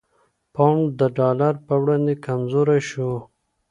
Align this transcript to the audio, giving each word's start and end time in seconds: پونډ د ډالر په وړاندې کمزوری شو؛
پونډ 0.53 0.83
د 0.99 1.01
ډالر 1.17 1.53
په 1.67 1.73
وړاندې 1.81 2.13
کمزوری 2.25 2.79
شو؛ 2.89 3.11